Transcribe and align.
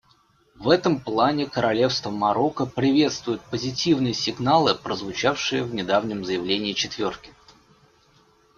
В 0.55 0.69
этом 0.71 0.99
плане 0.99 1.45
Королевство 1.45 2.09
Марокко 2.09 2.65
приветствует 2.65 3.39
позитивные 3.51 4.15
сигналы, 4.15 4.73
прозвучавшие 4.73 5.61
в 5.63 5.75
недавнем 5.75 6.25
заявлении 6.25 6.73
«четверки». 6.73 7.29